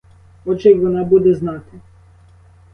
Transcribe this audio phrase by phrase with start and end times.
[0.45, 1.79] Отже й вона буде знати.